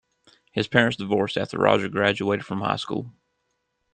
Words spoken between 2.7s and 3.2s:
school.